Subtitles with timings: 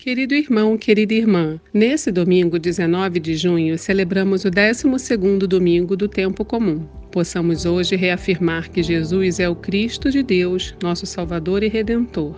[0.00, 6.44] Querido irmão, querida irmã, nesse domingo, 19 de junho, celebramos o 12º domingo do tempo
[6.44, 6.86] comum.
[7.10, 12.36] Possamos hoje reafirmar que Jesus é o Cristo de Deus, nosso Salvador e Redentor.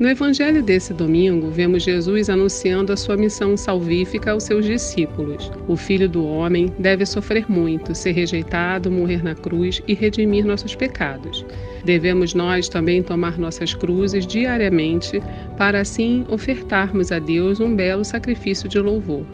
[0.00, 5.52] No evangelho desse domingo, vemos Jesus anunciando a sua missão salvífica aos seus discípulos.
[5.68, 10.74] O Filho do Homem deve sofrer muito, ser rejeitado, morrer na cruz e redimir nossos
[10.74, 11.44] pecados.
[11.84, 15.22] Devemos nós também tomar nossas cruzes diariamente
[15.58, 19.26] para assim ofertarmos a Deus um belo sacrifício de louvor.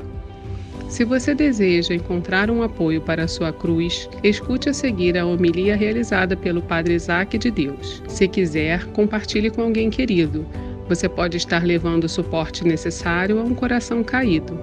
[0.89, 5.77] Se você deseja encontrar um apoio para a sua cruz, escute a seguir a homilia
[5.77, 8.03] realizada pelo Padre Isaac de Deus.
[8.09, 10.47] Se quiser, compartilhe com alguém querido.
[10.89, 14.59] Você pode estar levando o suporte necessário a um coração caído.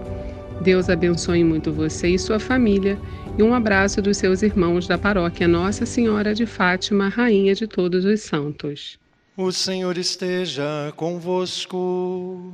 [0.62, 2.98] Deus abençoe muito você e sua família
[3.38, 8.06] e um abraço dos seus irmãos da paróquia Nossa Senhora de Fátima, Rainha de Todos
[8.06, 8.98] os Santos.
[9.36, 12.54] O Senhor esteja convosco.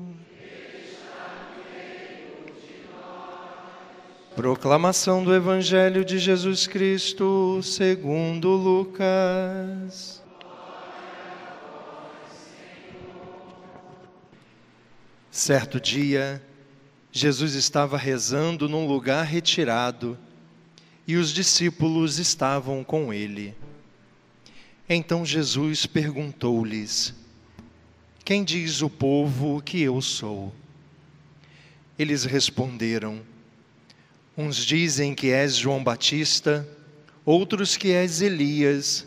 [4.40, 10.23] Proclamação do Evangelho de Jesus Cristo, segundo Lucas.
[15.29, 16.41] Certo dia,
[17.12, 20.17] Jesus estava rezando num lugar retirado
[21.05, 23.54] e os discípulos estavam com ele.
[24.87, 27.13] Então Jesus perguntou-lhes:
[28.23, 30.55] Quem diz o povo que eu sou?
[31.98, 33.21] Eles responderam:
[34.41, 36.65] Uns dizem que és João Batista,
[37.26, 39.05] outros que és Elias,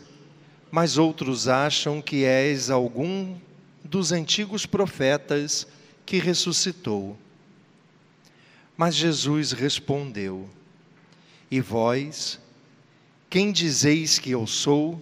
[0.69, 3.35] mas outros acham que és algum
[3.83, 5.65] dos antigos profetas
[6.05, 7.17] que ressuscitou.
[8.77, 10.47] Mas Jesus respondeu:
[11.49, 12.39] E vós,
[13.27, 15.01] quem dizeis que eu sou?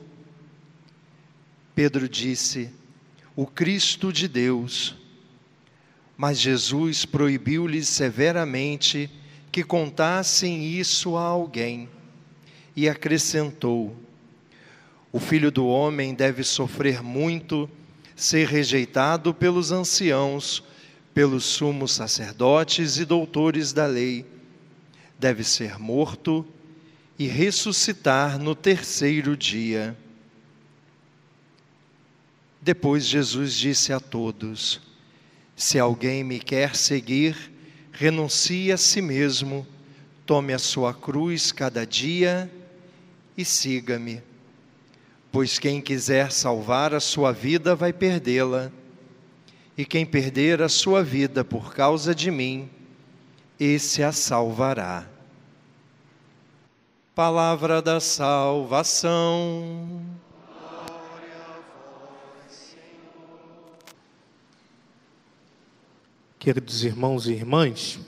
[1.76, 2.70] Pedro disse:
[3.36, 4.96] O Cristo de Deus.
[6.16, 9.10] Mas Jesus proibiu-lhes severamente
[9.52, 11.90] que contassem isso a alguém.
[12.76, 13.96] E acrescentou:
[15.12, 17.70] O filho do homem deve sofrer muito,
[18.16, 20.64] ser rejeitado pelos anciãos,
[21.14, 24.26] pelos sumos sacerdotes e doutores da lei.
[25.20, 26.46] Deve ser morto
[27.20, 29.96] e ressuscitar no terceiro dia.
[32.62, 34.80] Depois Jesus disse a todos:
[35.56, 37.51] Se alguém me quer seguir,
[38.02, 39.68] renuncie a si mesmo,
[40.26, 42.52] tome a sua cruz cada dia
[43.38, 44.24] e siga-me.
[45.32, 48.72] Pois quem quiser salvar a sua vida vai perdê-la,
[49.78, 52.68] e quem perder a sua vida por causa de mim,
[53.60, 55.08] esse a salvará.
[57.14, 60.02] Palavra da salvação.
[66.42, 68.00] Queridos irmãos e irmãs,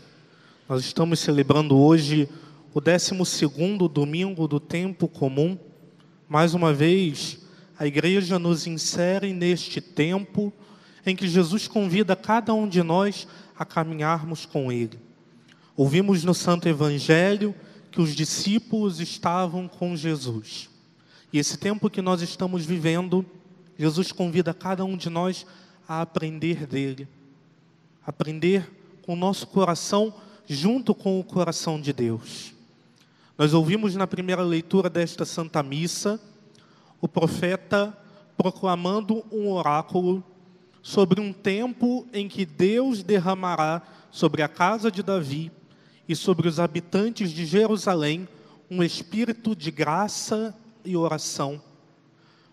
[0.67, 2.27] nós estamos celebrando hoje
[2.73, 5.55] o 12º domingo do tempo comum.
[6.27, 7.37] Mais uma vez,
[7.77, 10.51] a igreja nos insere neste tempo
[11.05, 14.99] em que Jesus convida cada um de nós a caminharmos com ele.
[15.77, 17.53] Ouvimos no Santo Evangelho
[17.91, 20.71] que os discípulos estavam com Jesus.
[21.31, 23.23] E esse tempo que nós estamos vivendo,
[23.77, 25.45] Jesus convida cada um de nós
[25.87, 27.07] a aprender dele
[28.05, 28.69] aprender
[29.01, 30.13] com o nosso coração
[30.47, 32.53] junto com o coração de Deus.
[33.37, 36.19] Nós ouvimos na primeira leitura desta Santa Missa
[37.01, 37.97] o profeta
[38.37, 40.23] proclamando um oráculo
[40.81, 43.81] sobre um tempo em que Deus derramará
[44.11, 45.51] sobre a casa de Davi
[46.07, 48.27] e sobre os habitantes de Jerusalém
[48.69, 51.61] um espírito de graça e oração.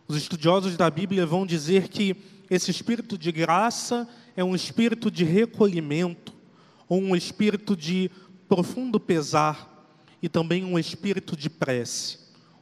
[0.06, 2.16] Os estudiosos da Bíblia vão dizer que
[2.50, 6.34] esse espírito de graça é um espírito de recolhimento,
[6.88, 8.10] ou um espírito de
[8.48, 9.86] profundo pesar
[10.20, 12.18] e também um espírito de prece.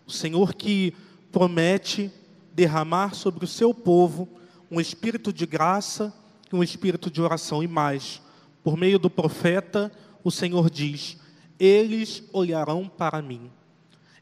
[0.06, 0.92] O Senhor que
[1.32, 2.12] promete
[2.52, 4.28] derramar sobre o seu povo
[4.70, 6.12] um espírito de graça
[6.52, 7.62] e um espírito de oração.
[7.62, 8.20] E mais,
[8.62, 9.90] por meio do profeta,
[10.22, 11.16] o Senhor diz:
[11.58, 13.50] Eles olharão para mim,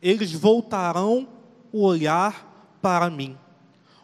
[0.01, 1.29] eles voltarão
[1.73, 3.37] o olhar para mim.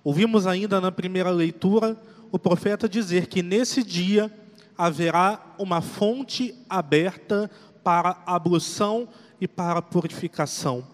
[0.04, 1.96] Ouvimos ainda na primeira leitura
[2.30, 4.32] o profeta dizer que nesse dia
[4.76, 7.50] haverá uma fonte aberta
[7.84, 9.08] para ablução
[9.40, 10.86] e para purificação,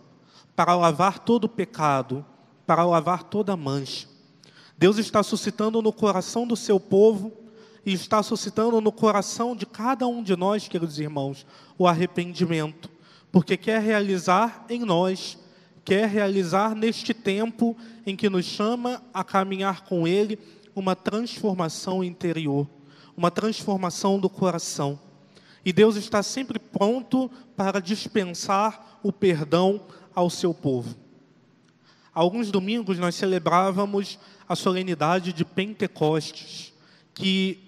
[0.54, 2.24] para lavar todo o pecado,
[2.66, 4.06] para lavar toda mancha.
[4.76, 7.32] Deus está suscitando no coração do seu povo
[7.84, 11.46] e está suscitando no coração de cada um de nós, queridos irmãos,
[11.78, 12.90] o arrependimento,
[13.32, 15.38] porque quer realizar em nós,
[15.84, 20.38] quer realizar neste tempo em que nos chama a caminhar com Ele
[20.74, 22.68] uma transformação interior,
[23.16, 24.98] uma transformação do coração.
[25.64, 29.80] E Deus está sempre pronto para dispensar o perdão
[30.14, 30.96] ao seu povo.
[32.14, 36.72] Alguns domingos nós celebrávamos a solenidade de Pentecostes,
[37.14, 37.58] que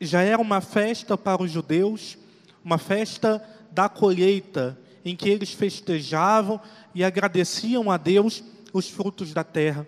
[0.00, 2.16] já era uma festa para os judeus,
[2.64, 6.60] uma festa da colheita, em que eles festejavam
[6.94, 9.86] e agradeciam a Deus os frutos da terra.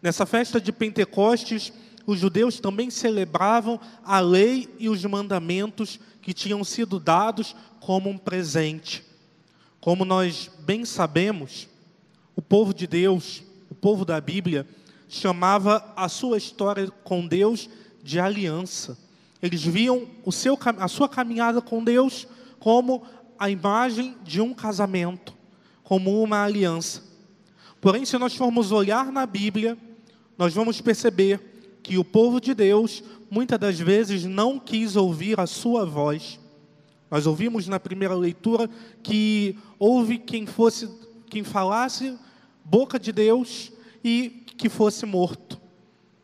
[0.00, 1.72] Nessa festa de Pentecostes,
[2.06, 8.16] os judeus também celebravam a lei e os mandamentos que tinham sido dados como um
[8.16, 9.04] presente.
[9.80, 11.68] Como nós bem sabemos,
[12.34, 14.66] o povo de Deus, o povo da Bíblia,
[15.08, 17.68] chamava a sua história com Deus
[18.02, 18.96] de aliança.
[19.42, 22.26] Eles viam o seu, a sua caminhada com Deus
[22.58, 23.04] como
[23.38, 25.34] a imagem de um casamento,
[25.82, 27.02] como uma aliança.
[27.80, 29.78] Porém, se nós formos olhar na Bíblia,
[30.36, 31.40] nós vamos perceber
[31.82, 36.38] que o povo de Deus muitas das vezes não quis ouvir a sua voz.
[37.10, 38.68] Nós ouvimos na primeira leitura
[39.02, 40.88] que houve quem fosse
[41.28, 42.18] quem falasse
[42.64, 43.70] boca de Deus
[44.02, 45.60] e que fosse morto.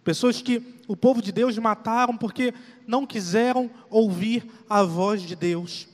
[0.03, 2.53] Pessoas que o povo de Deus mataram porque
[2.87, 5.89] não quiseram ouvir a voz de Deus.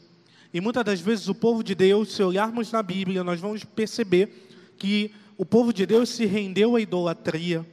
[0.52, 4.74] E muitas das vezes o povo de Deus, se olharmos na Bíblia, nós vamos perceber
[4.78, 7.64] que o povo de Deus se rendeu à idolatria.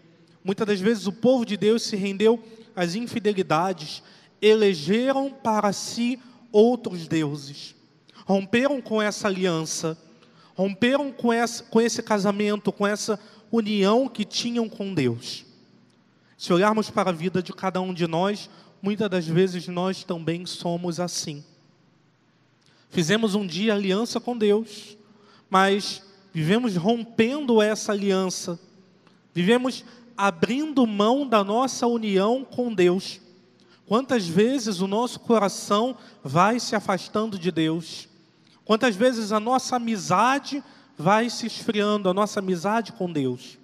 [0.44, 2.42] Muitas das vezes o povo de Deus se rendeu
[2.76, 4.04] às infidelidades,
[4.42, 6.20] elegeram para si
[6.52, 7.76] outros deuses,
[8.26, 9.98] romperam com essa aliança,
[10.56, 13.20] romperam com, essa, com esse casamento, com essa
[13.52, 15.46] união que tinham com Deus.
[16.38, 18.50] Se olharmos para a vida de cada um de nós,
[18.82, 21.44] muitas das vezes nós também somos assim.
[22.90, 24.98] Fizemos um dia aliança com Deus,
[25.50, 26.04] mas
[26.34, 28.60] vivemos rompendo essa aliança,
[29.34, 29.84] vivemos
[30.16, 33.22] abrindo mão da nossa união com Deus.
[33.86, 38.10] Quantas vezes o nosso coração vai se afastando de Deus?
[38.66, 40.62] Quantas vezes a nossa amizade
[40.98, 43.58] vai se esfriando, a nossa amizade com Deus?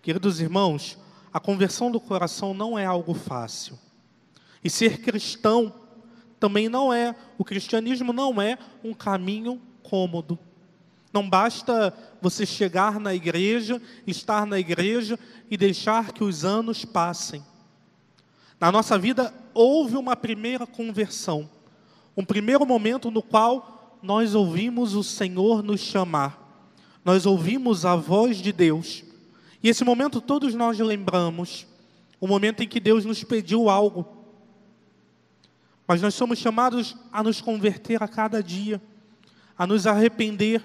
[0.00, 0.96] Queridos irmãos,
[1.32, 3.78] a conversão do coração não é algo fácil.
[4.64, 5.74] E ser cristão
[6.40, 10.38] também não é, o cristianismo não é um caminho cômodo.
[11.12, 11.92] Não basta
[12.22, 15.18] você chegar na igreja, estar na igreja
[15.50, 17.44] e deixar que os anos passem.
[18.58, 21.48] Na nossa vida houve uma primeira conversão,
[22.16, 26.38] um primeiro momento no qual nós ouvimos o Senhor nos chamar,
[27.04, 29.04] nós ouvimos a voz de Deus.
[29.62, 31.66] E esse momento todos nós lembramos,
[32.18, 34.19] o momento em que Deus nos pediu algo
[35.90, 38.80] mas nós somos chamados a nos converter a cada dia,
[39.58, 40.62] a nos arrepender,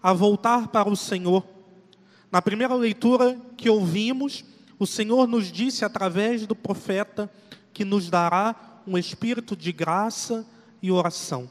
[0.00, 1.44] a voltar para o Senhor.
[2.30, 4.44] Na primeira leitura que ouvimos,
[4.78, 7.28] o Senhor nos disse através do profeta
[7.72, 8.54] que nos dará
[8.86, 10.46] um espírito de graça
[10.80, 11.50] e oração.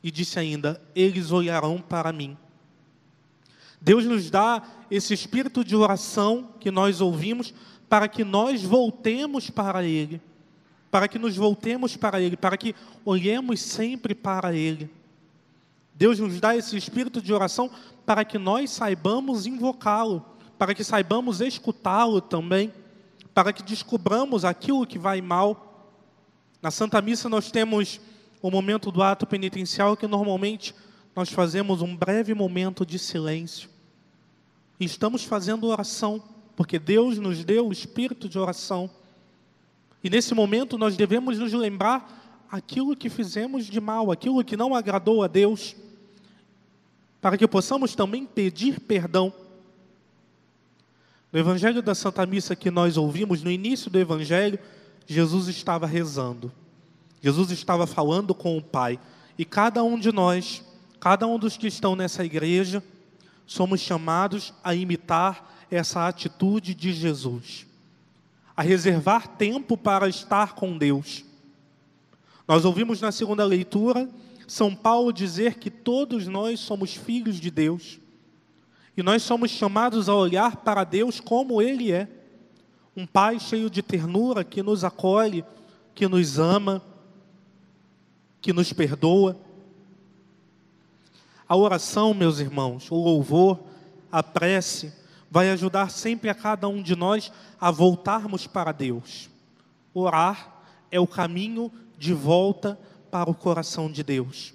[0.00, 2.36] E disse ainda: Eles olharão para mim.
[3.80, 7.52] Deus nos dá esse espírito de oração que nós ouvimos
[7.88, 10.22] para que nós voltemos para Ele
[10.96, 14.88] para que nos voltemos para Ele, para que olhemos sempre para Ele.
[15.94, 17.70] Deus nos dá esse espírito de oração
[18.06, 20.24] para que nós saibamos invocá-lo,
[20.56, 22.72] para que saibamos escutá-lo também,
[23.34, 25.86] para que descobramos aquilo que vai mal.
[26.62, 28.00] Na Santa Missa nós temos
[28.40, 30.74] o momento do ato penitencial que normalmente
[31.14, 33.68] nós fazemos um breve momento de silêncio.
[34.80, 36.22] E estamos fazendo oração,
[36.56, 38.88] porque Deus nos deu o espírito de oração.
[40.06, 44.72] E nesse momento nós devemos nos lembrar aquilo que fizemos de mal, aquilo que não
[44.72, 45.74] agradou a Deus,
[47.20, 49.32] para que possamos também pedir perdão.
[51.32, 54.60] No Evangelho da Santa Missa que nós ouvimos, no início do Evangelho,
[55.08, 56.52] Jesus estava rezando.
[57.20, 59.00] Jesus estava falando com o Pai.
[59.36, 60.62] E cada um de nós,
[61.00, 62.80] cada um dos que estão nessa igreja,
[63.44, 67.66] somos chamados a imitar essa atitude de Jesus
[68.56, 71.24] a reservar tempo para estar com Deus.
[72.48, 74.08] Nós ouvimos na segunda leitura
[74.48, 78.00] São Paulo dizer que todos nós somos filhos de Deus
[78.96, 82.08] e nós somos chamados a olhar para Deus como Ele é
[82.96, 85.44] um Pai cheio de ternura que nos acolhe,
[85.94, 86.82] que nos ama,
[88.40, 89.38] que nos perdoa.
[91.46, 93.60] A oração, meus irmãos, o louvor,
[94.10, 94.94] a prece,
[95.36, 99.28] vai ajudar sempre a cada um de nós a voltarmos para Deus.
[99.92, 104.54] Orar é o caminho de volta para o coração de Deus.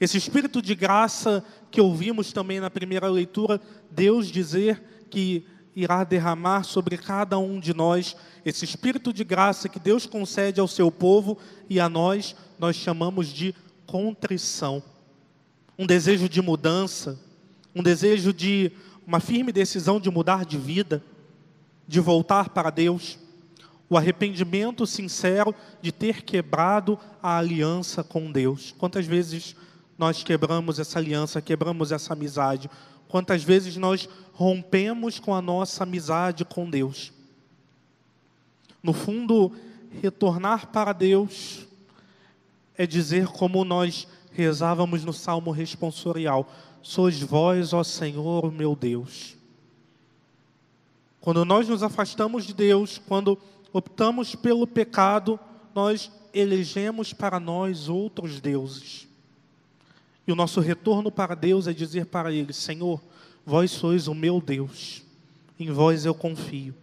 [0.00, 5.44] Esse espírito de graça que ouvimos também na primeira leitura, Deus dizer que
[5.76, 10.66] irá derramar sobre cada um de nós esse espírito de graça que Deus concede ao
[10.66, 11.36] seu povo
[11.68, 14.82] e a nós, nós chamamos de contrição.
[15.78, 17.20] Um desejo de mudança,
[17.74, 18.72] um desejo de
[19.06, 21.02] uma firme decisão de mudar de vida,
[21.86, 23.18] de voltar para Deus.
[23.88, 28.74] O arrependimento sincero de ter quebrado a aliança com Deus.
[28.78, 29.54] Quantas vezes
[29.98, 32.70] nós quebramos essa aliança, quebramos essa amizade?
[33.08, 37.12] Quantas vezes nós rompemos com a nossa amizade com Deus?
[38.82, 39.52] No fundo,
[40.00, 41.66] retornar para Deus
[42.76, 46.50] é dizer como nós rezávamos no salmo responsorial:
[46.82, 49.36] Sois vós, ó Senhor, meu Deus.
[51.20, 53.38] Quando nós nos afastamos de Deus, quando
[53.72, 55.38] optamos pelo pecado,
[55.74, 59.06] nós elegemos para nós outros deuses.
[60.26, 63.00] E o nosso retorno para Deus é dizer para Ele: Senhor,
[63.46, 65.02] vós sois o meu Deus,
[65.58, 66.74] em vós eu confio.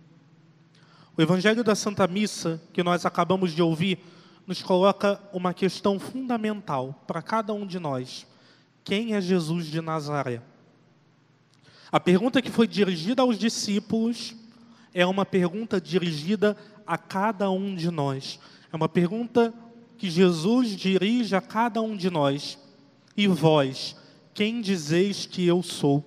[1.18, 4.00] O Evangelho da Santa Missa, que nós acabamos de ouvir,
[4.48, 8.26] nos coloca uma questão fundamental para cada um de nós:
[8.84, 10.42] quem é Jesus de Nazaré?
[11.92, 14.36] A pergunta que foi dirigida aos discípulos
[14.94, 16.56] é uma pergunta dirigida
[16.86, 18.40] a cada um de nós.
[18.72, 19.54] É uma pergunta
[19.98, 22.58] que Jesus dirige a cada um de nós.
[23.18, 23.96] E vós,
[24.34, 26.06] quem dizeis que eu sou?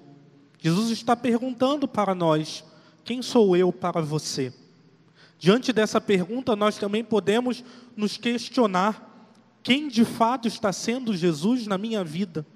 [0.59, 2.65] Jesus está perguntando para nós:
[3.05, 4.53] quem sou eu para você?
[5.39, 7.65] Diante dessa pergunta, nós também podemos
[7.97, 9.29] nos questionar:
[9.63, 12.47] quem de fato está sendo Jesus na minha vida?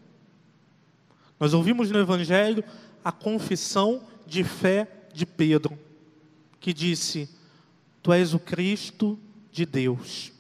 [1.39, 2.65] Nós ouvimos no Evangelho
[3.05, 5.79] a confissão de fé de Pedro,
[6.59, 7.29] que disse:
[8.03, 9.19] Tu és o Cristo
[9.51, 10.33] de Deus.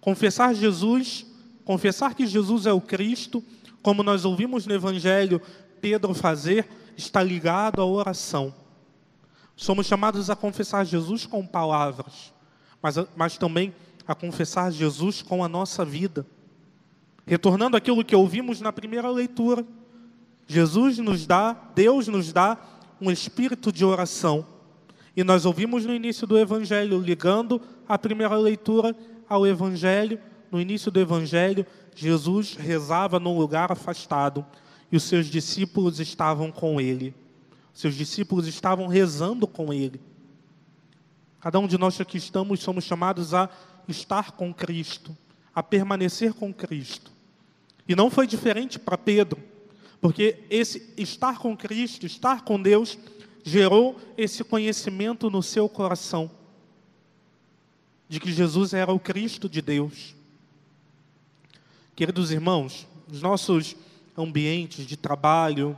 [0.00, 1.26] Confessar Jesus
[1.66, 3.42] Confessar que Jesus é o Cristo,
[3.82, 5.42] como nós ouvimos no Evangelho
[5.80, 8.54] Pedro fazer, está ligado à oração.
[9.56, 12.32] Somos chamados a confessar Jesus com palavras,
[12.80, 13.74] mas, mas também
[14.06, 16.24] a confessar Jesus com a nossa vida.
[17.26, 19.66] Retornando aquilo que ouvimos na primeira leitura,
[20.46, 22.56] Jesus nos dá, Deus nos dá
[23.00, 24.46] um espírito de oração.
[25.16, 28.94] E nós ouvimos no início do Evangelho, ligando a primeira leitura
[29.28, 34.44] ao Evangelho, no início do Evangelho, Jesus rezava num lugar afastado
[34.92, 37.14] e os seus discípulos estavam com ele.
[37.72, 40.00] Seus discípulos estavam rezando com ele.
[41.40, 43.48] Cada um de nós que estamos somos chamados a
[43.88, 45.16] estar com Cristo,
[45.54, 47.10] a permanecer com Cristo.
[47.88, 49.40] E não foi diferente para Pedro,
[50.06, 52.96] porque esse estar com Cristo, estar com Deus,
[53.42, 56.30] gerou esse conhecimento no seu coração
[58.08, 60.14] de que Jesus era o Cristo de Deus.
[61.96, 63.74] Queridos irmãos, nos nossos
[64.16, 65.76] ambientes de trabalho,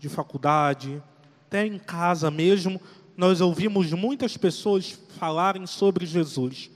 [0.00, 1.00] de faculdade,
[1.46, 2.80] até em casa mesmo,
[3.16, 6.68] nós ouvimos muitas pessoas falarem sobre Jesus,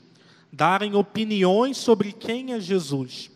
[0.53, 3.29] darem opiniões sobre quem é Jesus.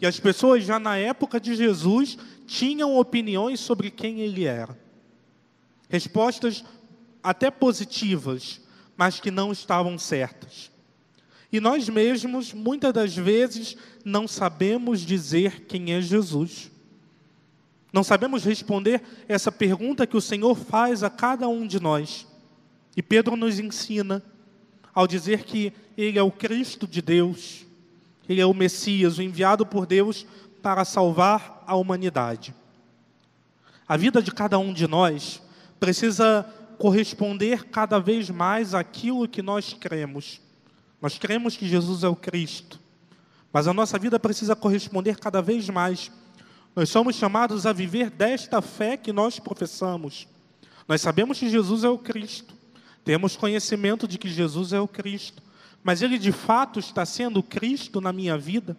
[0.00, 4.78] E as pessoas já na época de Jesus tinham opiniões sobre quem ele era.
[5.88, 6.64] Respostas
[7.22, 8.60] até positivas,
[8.96, 10.70] mas que não estavam certas.
[11.50, 16.70] E nós mesmos, muitas das vezes, não sabemos dizer quem é Jesus.
[17.92, 22.26] Não sabemos responder essa pergunta que o Senhor faz a cada um de nós.
[22.96, 24.22] E Pedro nos ensina
[24.94, 27.64] ao dizer que Ele é o Cristo de Deus,
[28.28, 30.26] Ele é o Messias, o enviado por Deus
[30.62, 32.54] para salvar a humanidade.
[33.88, 35.40] A vida de cada um de nós
[35.80, 36.46] precisa
[36.78, 40.40] corresponder cada vez mais àquilo que nós cremos.
[41.00, 42.80] Nós cremos que Jesus é o Cristo,
[43.52, 46.10] mas a nossa vida precisa corresponder cada vez mais.
[46.74, 50.28] Nós somos chamados a viver desta fé que nós professamos.
[50.86, 52.54] Nós sabemos que Jesus é o Cristo,
[53.04, 55.42] temos conhecimento de que Jesus é o Cristo,
[55.82, 58.76] mas Ele de fato está sendo Cristo na minha vida?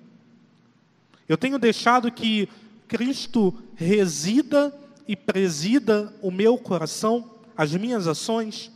[1.28, 2.50] Eu tenho deixado que
[2.88, 4.74] Cristo resida
[5.08, 8.72] e presida o meu coração, as minhas ações?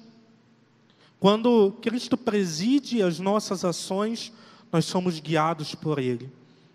[1.19, 4.31] Quando Cristo preside as nossas ações,
[4.71, 6.29] nós somos guiados por Ele,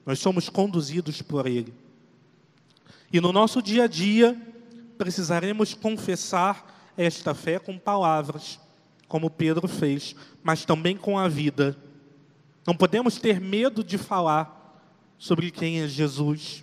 [0.06, 1.74] nós somos conduzidos por Ele.
[3.12, 4.40] E no nosso dia a dia,
[4.96, 8.58] precisaremos confessar esta fé com palavras,
[9.08, 11.76] como Pedro fez, mas também com a vida.
[12.66, 14.84] Não podemos ter medo de falar
[15.18, 16.62] sobre quem é Jesus.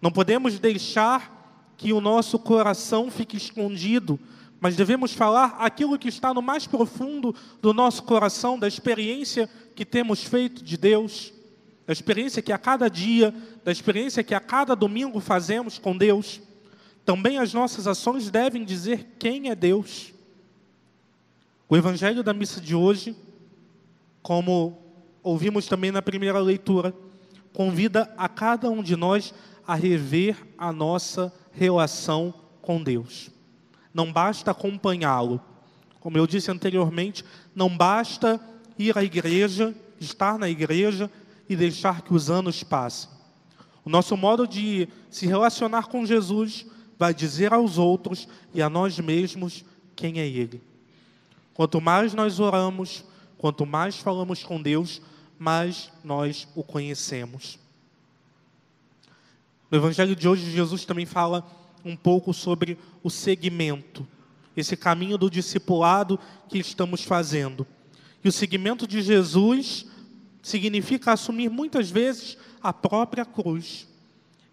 [0.00, 4.18] Não podemos deixar que o nosso coração fique escondido
[4.62, 9.84] mas devemos falar aquilo que está no mais profundo do nosso coração, da experiência que
[9.84, 11.32] temos feito de Deus,
[11.84, 13.34] da experiência que a cada dia,
[13.64, 16.40] da experiência que a cada domingo fazemos com Deus.
[17.04, 20.14] Também as nossas ações devem dizer quem é Deus.
[21.72, 23.16] O evangelho da missa de hoje,
[24.22, 24.76] como
[25.22, 26.94] ouvimos também na primeira leitura,
[27.50, 29.32] convida a cada um de nós
[29.66, 33.30] a rever a nossa relação com Deus.
[33.94, 35.40] Não basta acompanhá-lo.
[35.98, 37.24] Como eu disse anteriormente,
[37.54, 38.38] não basta
[38.78, 41.10] ir à igreja, estar na igreja
[41.48, 43.08] e deixar que os anos passem.
[43.82, 46.66] O nosso modo de se relacionar com Jesus
[46.98, 49.64] vai dizer aos outros e a nós mesmos
[49.96, 50.70] quem é Ele.
[51.54, 53.04] Quanto mais nós oramos,
[53.36, 55.02] quanto mais falamos com Deus,
[55.38, 57.58] mais nós o conhecemos.
[59.70, 61.44] No Evangelho de hoje, Jesus também fala
[61.84, 64.06] um pouco sobre o segmento,
[64.56, 66.18] esse caminho do discipulado
[66.48, 67.66] que estamos fazendo.
[68.22, 69.86] E o seguimento de Jesus
[70.42, 73.88] significa assumir muitas vezes a própria cruz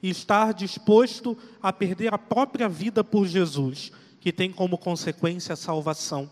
[0.02, 5.58] e estar disposto a perder a própria vida por Jesus, que tem como consequência a
[5.58, 6.30] salvação.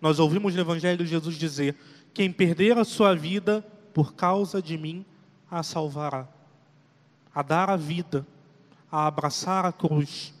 [0.00, 1.76] Nós ouvimos no Evangelho Jesus dizer:
[2.14, 5.04] Quem perder a sua vida por causa de mim,
[5.50, 6.28] a salvará.
[7.34, 8.26] A dar a vida,
[8.90, 10.32] a abraçar a cruz.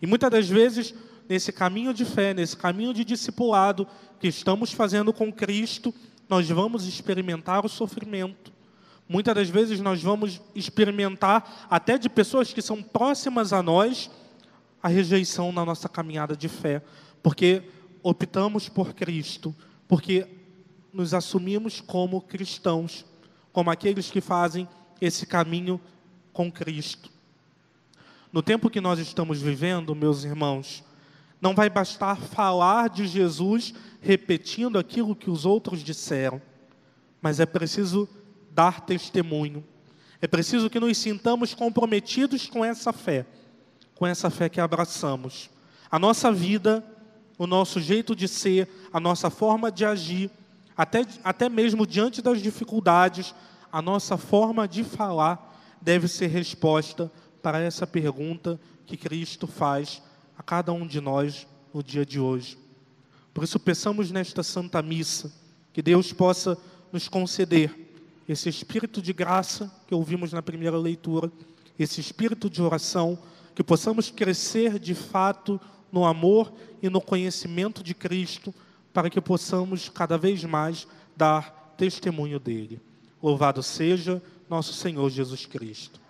[0.00, 0.94] E muitas das vezes,
[1.28, 3.86] nesse caminho de fé, nesse caminho de discipulado
[4.20, 5.94] que estamos fazendo com Cristo,
[6.28, 8.52] nós vamos experimentar o sofrimento.
[9.08, 14.10] Muitas das vezes nós vamos experimentar, até de pessoas que são próximas a nós,
[14.82, 16.82] a rejeição na nossa caminhada de fé,
[17.22, 17.62] porque
[18.08, 19.52] optamos por Cristo,
[19.88, 20.28] porque
[20.92, 23.04] nos assumimos como cristãos,
[23.52, 24.68] como aqueles que fazem
[25.00, 25.80] esse caminho
[26.32, 27.10] com Cristo.
[28.32, 30.84] No tempo que nós estamos vivendo, meus irmãos,
[31.40, 36.40] não vai bastar falar de Jesus repetindo aquilo que os outros disseram,
[37.20, 38.08] mas é preciso
[38.52, 39.64] dar testemunho.
[40.22, 43.26] É preciso que nos sintamos comprometidos com essa fé,
[43.96, 45.50] com essa fé que abraçamos.
[45.90, 46.84] A nossa vida,
[47.38, 50.30] o nosso jeito de ser, a nossa forma de agir,
[50.76, 53.34] até, até mesmo diante das dificuldades,
[53.72, 57.10] a nossa forma de falar deve ser resposta
[57.42, 60.02] para essa pergunta que Cristo faz
[60.36, 62.58] a cada um de nós no dia de hoje.
[63.32, 65.32] Por isso, peçamos nesta Santa Missa
[65.72, 66.56] que Deus possa
[66.90, 67.86] nos conceder
[68.28, 71.30] esse espírito de graça que ouvimos na primeira leitura,
[71.78, 73.18] esse espírito de oração,
[73.54, 75.60] que possamos crescer de fato
[75.92, 78.54] no amor e no conhecimento de Cristo,
[78.92, 82.80] para que possamos cada vez mais dar testemunho dele.
[83.22, 86.00] Louvado seja nosso Senhor Jesus Cristo.